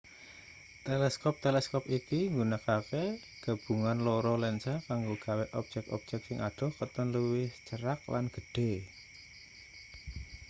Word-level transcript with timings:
teleskop 0.87 1.35
teleskop 1.45 1.83
iki 1.97 2.19
nggunakake 2.33 3.03
gabungan 3.45 3.97
loro 4.07 4.33
lensa 4.43 4.73
kanggo 4.87 5.15
gawe 5.25 5.45
objek-objek 5.59 6.21
sing 6.27 6.37
adoh 6.47 6.71
katon 6.79 7.07
luwih 7.15 7.49
cerak 7.67 7.99
lan 8.13 8.25
gedhe 8.35 8.71